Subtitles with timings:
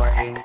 [0.00, 0.36] morning.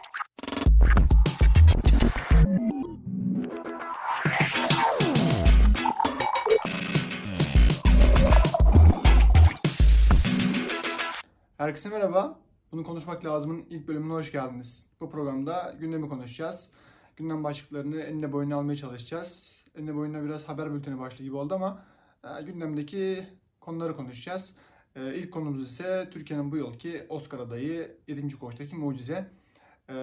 [11.57, 12.39] Herkese merhaba.
[12.71, 14.85] Bunu konuşmak lazımın ilk bölümüne hoş geldiniz.
[15.01, 16.69] Bu programda gündemi konuşacağız.
[17.15, 19.63] Gündem başlıklarını eline boyuna almaya çalışacağız.
[19.75, 21.85] Eline boyuna biraz haber bülteni başlığı gibi oldu ama
[22.23, 23.27] e, gündemdeki
[23.59, 24.55] konuları konuşacağız.
[24.95, 28.39] E, ilk konumuz ise Türkiye'nin bu yılki Oscar adayı 7.
[28.39, 29.44] Koç'taki mucize.
[29.89, 29.93] E,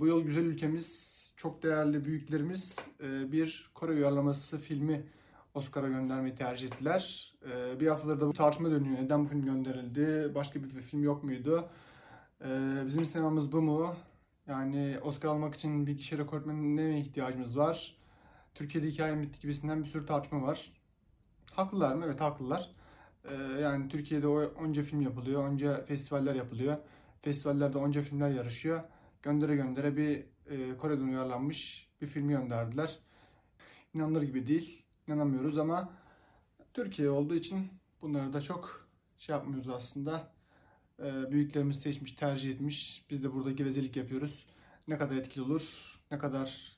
[0.00, 5.06] bu yıl güzel ülkemiz, çok değerli büyüklerimiz e, bir Kore uyarlaması filmi
[5.54, 7.32] Oscar'a göndermeyi tercih ettiler.
[7.46, 8.98] Ee, bir haftadır da bu tartışma dönüyor.
[9.02, 10.34] Neden bu film gönderildi?
[10.34, 11.68] Başka bir film yok muydu?
[12.44, 13.96] Ee, bizim sinemamız bu mu?
[14.46, 17.96] Yani Oscar almak için bir kişi rekortmenine mi ihtiyacımız var?
[18.54, 20.72] Türkiye'de hikaye bitti gibisinden bir sürü tartışma var.
[21.52, 22.04] Haklılar mı?
[22.06, 22.70] Evet haklılar.
[23.24, 26.76] Ee, yani Türkiye'de onca film yapılıyor, onca festivaller yapılıyor.
[27.22, 28.82] Festivallerde onca filmler yarışıyor.
[29.22, 32.98] Göndere göndere bir e, Kore'den uyarlanmış bir filmi gönderdiler.
[33.94, 35.88] İnanılır gibi değil inanamıyoruz ama
[36.74, 37.68] Türkiye olduğu için
[38.02, 38.86] bunları da çok
[39.18, 40.32] şey yapmıyoruz aslında.
[41.02, 43.04] Ee, büyüklerimiz seçmiş, tercih etmiş.
[43.10, 44.46] Biz de burada gevezelik yapıyoruz.
[44.88, 46.76] Ne kadar etkili olur, ne kadar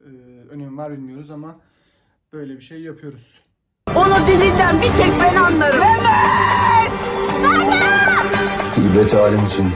[0.00, 0.08] e,
[0.50, 1.60] önemi var bilmiyoruz ama
[2.32, 3.40] böyle bir şey yapıyoruz.
[3.96, 5.82] Onu dilinden bir tek ben anlarım.
[8.90, 9.70] İbret alem için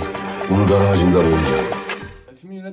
[0.50, 1.81] bunu dar ağacında arayacağım.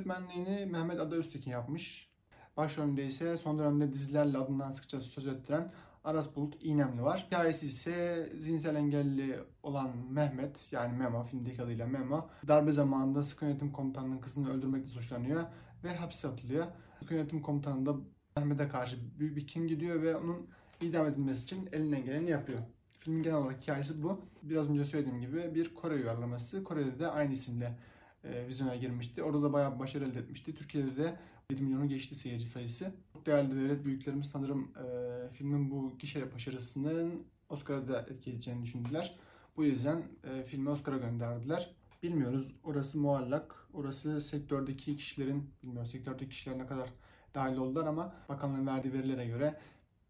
[0.09, 2.09] Yönetmenliğini Mehmet Ada Öztekin yapmış.
[2.57, 5.71] Başrolünde ise son dönemde dizilerle adından sıkça söz ettiren
[6.03, 7.25] Aras Bulut İynemli var.
[7.27, 13.71] Hikayesi ise zihinsel engelli olan Mehmet yani Memo filmdeki adıyla Memo darbe zamanında sıkı yönetim
[13.71, 15.43] komutanının kızını öldürmekle suçlanıyor
[15.83, 16.65] ve hapse atılıyor.
[16.99, 17.95] Sıkı yönetim komutanı da
[18.37, 20.47] Mehmet'e karşı büyük bir kin gidiyor ve onun
[20.81, 22.59] idam edilmesi için elinden geleni yapıyor.
[22.99, 24.21] Filmin genel olarak hikayesi bu.
[24.43, 26.63] Biraz önce söylediğim gibi bir Kore uyarlaması.
[26.63, 27.75] Kore'de de aynı isimle
[28.23, 29.23] e, vizyona girmişti.
[29.23, 30.55] Orada da bayağı başarı elde etmişti.
[30.55, 31.15] Türkiye'de de
[31.51, 32.91] 7 milyonu geçti seyirci sayısı.
[33.13, 39.15] Çok değerli devlet büyüklerimiz sanırım e, filmin bu gişe başarısının Oscar'a da etki edeceğini düşündüler.
[39.57, 41.75] Bu yüzden e, filmi Oscar'a gönderdiler.
[42.03, 42.47] Bilmiyoruz.
[42.63, 43.55] Orası muallak.
[43.73, 46.89] Orası sektördeki kişilerin, bilmiyorum sektördeki kişiler ne kadar
[47.35, 49.59] dahil oldular ama bakanlığın verdiği verilere göre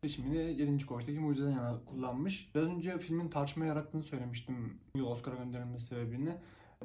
[0.03, 0.86] seçimini 7.
[0.86, 2.56] koğuştaki mucizeden yana kullanmış.
[2.56, 6.34] Biraz önce filmin tartışma yarattığını söylemiştim bu yıl Oscar'a gönderilmesi sebebini.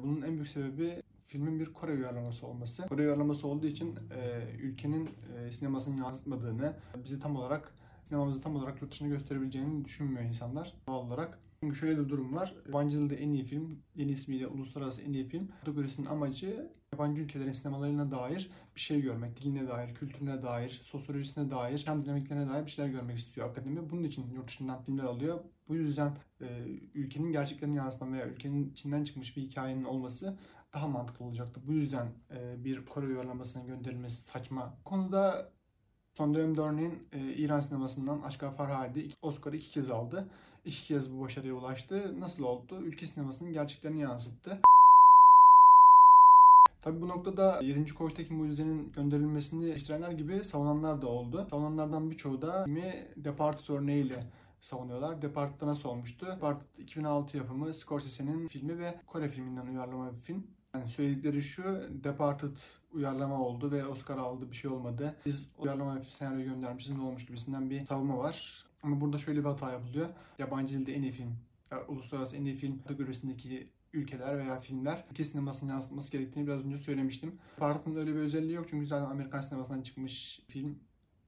[0.01, 2.87] Bunun en büyük sebebi filmin bir Kore uyarlaması olması.
[2.87, 7.73] Kore uyarlaması olduğu için e, ülkenin e, sinemasını yansıtmadığını, bizi tam olarak
[8.07, 11.39] sinemamızı tam olarak yurt dışına gösterebileceğini düşünmüyor insanlar doğal olarak.
[11.59, 12.55] Çünkü şöyle bir durum var.
[12.67, 18.11] Yabancı en iyi film, yeni ismiyle uluslararası en iyi film kategorisinin amacı yabancı ülkelerin sinemalarına
[18.11, 22.89] dair bir şey görmek, diline dair, kültürüne dair, sosyolojisine dair, yaşam dinamiklerine dair bir şeyler
[22.89, 23.89] görmek istiyor akademi.
[23.89, 25.39] Bunun için yurt dışından filmler alıyor.
[25.67, 26.45] Bu yüzden e,
[26.93, 30.37] ülkenin gerçeklerini yansıtan veya ülkenin içinden çıkmış bir hikayenin olması
[30.75, 31.61] daha mantıklı olacaktı.
[31.67, 34.73] Bu yüzden e, bir Kore uyarlamasına gönderilmesi saçma.
[34.85, 35.49] Konuda
[36.13, 40.27] son dönemde örneğin e, İran sinemasından Aşkar Farhadi Oscar'ı iki kez aldı.
[40.65, 42.19] İki kez bu başarıya ulaştı.
[42.19, 42.81] Nasıl oldu?
[42.81, 44.61] Ülke sinemasının gerçeklerini yansıttı.
[46.81, 47.93] Tabi bu noktada 7.
[47.93, 51.47] Koğuş'taki mucizenin gönderilmesini eleştirenler gibi savunanlar da oldu.
[51.49, 54.23] Savunanlardan birçoğu da filmi Departed örneğiyle
[54.61, 55.21] savunuyorlar.
[55.21, 56.25] Departed'da nasıl olmuştu?
[56.25, 60.47] Departed 2006 yapımı Scorsese'nin filmi ve Kore filminden uyarlama bir film.
[60.75, 61.63] Yani söyledikleri şu,
[62.03, 62.57] Departed
[62.93, 65.15] uyarlama oldu ve Oscar aldı bir şey olmadı.
[65.25, 68.65] Biz uyarlama senaryo göndermişiz ne olmuş gibisinden bir savunma var.
[68.83, 70.09] Ama burada şöyle bir hata yapılıyor.
[70.39, 71.35] Yabancı dilde en iyi film,
[71.71, 76.77] ya uluslararası en iyi film kategorisindeki ülkeler veya filmler ülke sinemasını yansıtması gerektiğini biraz önce
[76.77, 77.35] söylemiştim.
[77.55, 80.79] Departed'ın öyle bir özelliği yok çünkü zaten Amerikan sinemasından çıkmış film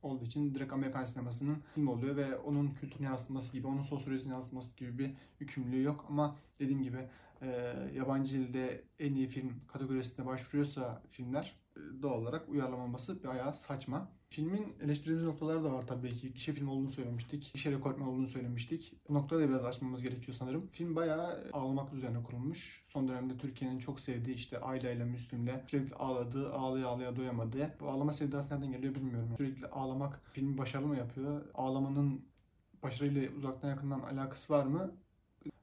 [0.01, 4.69] olduğu için direkt Amerikan sinemasının film oluyor ve onun kültürünü yansıtması gibi, onun sosyolojisini yansıtması
[4.77, 6.05] gibi bir yükümlülüğü yok.
[6.09, 6.97] Ama dediğim gibi
[7.41, 14.09] e, yabancı dilde en iyi film kategorisine başvuruyorsa filmler e, doğal olarak uyarlamaması bayağı saçma.
[14.29, 16.33] Filmin eleştirdiğimiz noktaları da var tabii ki.
[16.33, 17.51] Gişe film olduğunu söylemiştik.
[17.53, 18.93] Gişe rekortmen olduğunu söylemiştik.
[19.09, 20.67] Bu noktada da biraz açmamız gerekiyor sanırım.
[20.71, 22.85] Film bayağı ağlamak üzerine kurulmuş.
[22.87, 27.73] Son dönemde Türkiye'nin çok sevdiği işte Ayla ile Müslüm'le sürekli ağladığı, ağlaya ağlaya doyamadığı.
[27.79, 29.29] Bu ağlama sevdası nereden geliyor bilmiyorum.
[29.37, 31.41] Sürekli ağlamak filmi başarılı mı yapıyor?
[31.53, 32.25] Ağlamanın
[32.83, 34.91] başarıyla uzaktan yakından alakası var mı?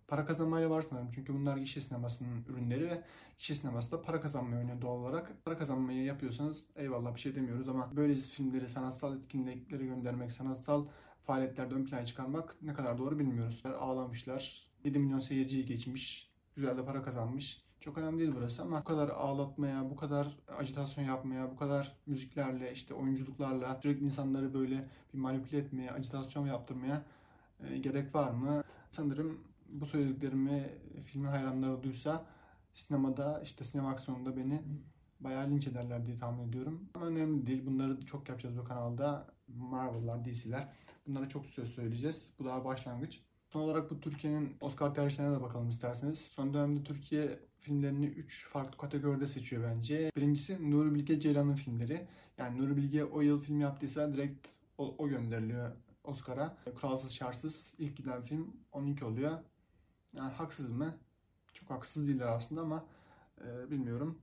[0.09, 1.09] Para kazanmayla var sanırım.
[1.15, 3.03] Çünkü bunlar gişe sinemasının ürünleri ve
[3.39, 5.45] gişe sineması da para kazanmayı oynuyor doğal olarak.
[5.45, 10.87] Para kazanmayı yapıyorsanız eyvallah bir şey demiyoruz ama böyle filmleri, sanatsal etkinlikleri göndermek, sanatsal
[11.23, 13.63] faaliyetlerde ön plana çıkarmak ne kadar doğru bilmiyoruz.
[13.81, 14.67] Ağlamışlar.
[14.85, 16.31] 7 milyon seyirciyi geçmiş.
[16.57, 17.65] Güzel de para kazanmış.
[17.81, 22.73] Çok önemli değil burası ama bu kadar ağlatmaya, bu kadar ajitasyon yapmaya, bu kadar müziklerle,
[22.73, 27.03] işte oyunculuklarla sürekli insanları böyle bir manipüle etmeye, ajitasyon yaptırmaya
[27.61, 28.65] e, gerek var mı?
[28.91, 30.71] Sanırım bu söylediklerimi
[31.05, 32.27] filmin hayranları duysa
[32.75, 34.63] sinemada işte sinema aksiyonunda beni
[35.21, 36.89] bayağı linç ederler diye tahmin ediyorum.
[36.95, 37.67] Ama önemli değil.
[37.67, 39.27] Bunları çok yapacağız bu kanalda.
[39.49, 40.69] Marvel'lar, DC'ler.
[41.07, 42.31] Bunlara çok söz söyleyeceğiz.
[42.39, 43.21] Bu daha başlangıç.
[43.53, 46.19] Son olarak bu Türkiye'nin Oscar tercihlerine de bakalım isterseniz.
[46.19, 50.11] Son dönemde Türkiye filmlerini 3 farklı kategoride seçiyor bence.
[50.17, 52.07] Birincisi Nuri Bilge Ceylan'ın filmleri.
[52.39, 55.71] Yani Nuri Bilge o yıl film yaptıysa direkt o, o gönderiliyor
[56.05, 56.57] Oscar'a.
[56.81, 59.39] Kralsız Şartsız ilk giden film onunki oluyor.
[60.17, 60.95] Yani haksız mı?
[61.53, 62.85] Çok haksız değiller aslında ama
[63.41, 64.19] e, bilmiyorum.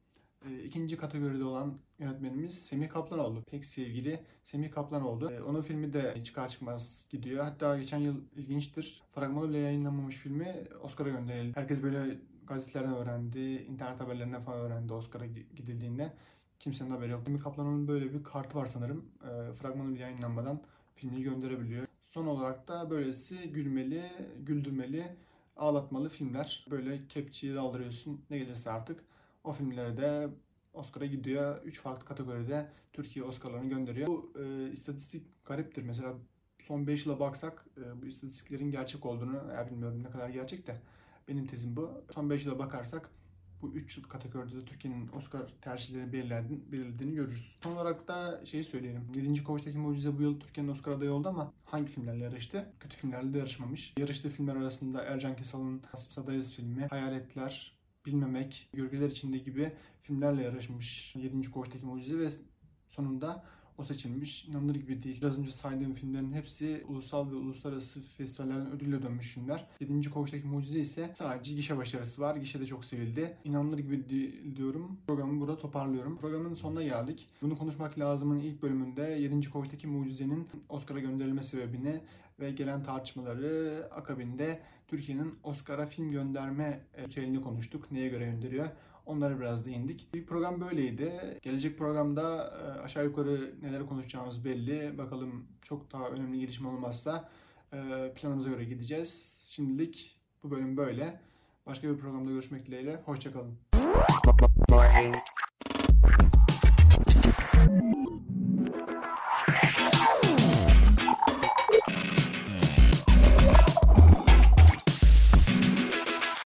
[0.45, 3.43] E, ikinci kategoride olan yönetmenimiz Semih Kaplanoğlu.
[3.43, 5.31] Pek sevgili Semih Kaplanoğlu.
[5.31, 7.43] E, onun filmi de çıkar çıkmaz gidiyor.
[7.43, 9.03] Hatta geçen yıl ilginçtir.
[9.15, 11.55] Fragmanı bile yayınlanmamış filmi Oscar'a gönderildi.
[11.55, 12.17] Herkes böyle
[12.47, 16.13] gazetelerden öğrendi, internet haberlerinden falan öğrendi Oscar'a gidildiğinde.
[16.59, 17.21] Kimsenin haberi yok.
[17.25, 19.05] Semih Kaplanoğlu'nun böyle bir kartı var sanırım.
[19.23, 20.61] E, fragmanı bile yayınlanmadan
[20.95, 21.87] filmi gönderebiliyor.
[22.09, 25.15] Son olarak da böylesi gülmeli, güldürmeli,
[25.55, 26.65] ağlatmalı filmler.
[26.71, 29.03] Böyle kepçeyi daldırıyorsun ne gelirse artık.
[29.43, 30.29] O filmlere de
[30.73, 31.63] Oscar'a gidiyor.
[31.63, 34.07] 3 farklı kategoride Türkiye Oscar'larını gönderiyor.
[34.07, 35.83] Bu e, istatistik gariptir.
[35.83, 36.13] Mesela
[36.59, 40.73] son 5 yıla baksak e, bu istatistiklerin gerçek olduğunu ya bilmiyorum ne kadar gerçek de
[41.27, 42.03] benim tezim bu.
[42.13, 43.09] Son 5 yıla bakarsak
[43.61, 47.57] bu 3 yıl kategoride de Türkiye'nin Oscar tercihleri belirlediğini görürüz.
[47.63, 49.07] Son olarak da şeyi söyleyelim.
[49.15, 49.43] 7.
[49.43, 52.73] Koğuş'taki Mucize bu yıl Türkiye'nin Oscar adayı oldu ama hangi filmlerle yarıştı?
[52.79, 53.93] Kötü filmlerle de yarışmamış.
[53.97, 61.15] Yarıştığı filmler arasında Ercan Kesal'ın Hasip Sadayız filmi, Hayaletler, Bilmemek, Gölgeler içinde gibi filmlerle yarışmış
[61.15, 61.51] 7.
[61.51, 62.29] Koğuş'taki Mucize ve
[62.89, 63.45] sonunda
[63.81, 64.45] o seçilmiş.
[64.45, 65.21] İnanılır gibi değil.
[65.21, 69.67] Biraz önce saydığım filmlerin hepsi ulusal ve uluslararası festivallerden ödülle dönmüş filmler.
[69.79, 70.09] 7.
[70.09, 72.35] Koğuş'taki Mucize ise sadece gişe başarısı var.
[72.35, 73.37] Gişe de çok sevildi.
[73.43, 74.97] İnanılır gibi di- diyorum.
[75.07, 76.17] Programı burada toparlıyorum.
[76.17, 77.27] Programın sonuna geldik.
[77.41, 79.49] Bunu konuşmak lazımın ilk bölümünde 7.
[79.49, 82.01] Koğuş'taki Mucize'nin Oscar'a gönderilme sebebini
[82.39, 87.91] ve gelen tartışmaları akabinde Türkiye'nin Oscar'a film gönderme ritüelini konuştuk.
[87.91, 88.67] Neye göre gönderiyor?
[89.05, 90.13] Onlara biraz değindik.
[90.13, 91.39] Bir program böyleydi.
[91.41, 94.97] Gelecek programda e, aşağı yukarı neler konuşacağımız belli.
[94.97, 97.29] Bakalım çok daha önemli gelişme olmazsa
[97.73, 99.39] e, planımıza göre gideceğiz.
[99.49, 101.19] Şimdilik bu bölüm böyle.
[101.65, 103.01] Başka bir programda görüşmek dileğiyle.
[103.05, 103.57] Hoşçakalın.